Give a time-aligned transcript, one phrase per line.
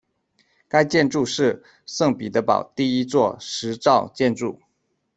[0.67, 4.59] 该建筑是圣彼得堡第一座石造建筑。